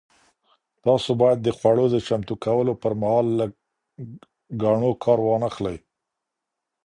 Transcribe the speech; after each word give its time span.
تاسو 0.85 1.09
باید 1.21 1.39
د 1.41 1.49
خوړو 1.57 1.85
د 1.91 1.95
چمتو 2.07 2.35
کولو 2.45 2.73
پر 2.83 2.93
مهال 3.01 3.27
له 3.39 3.45
ګاڼو 4.61 4.91
کار 5.03 5.19
ونه 5.23 5.45
اخلئ. 5.51 5.77